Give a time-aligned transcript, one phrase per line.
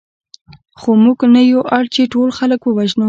[0.79, 2.99] خو موږ نه یو اړ چې ټول خلک ووژنو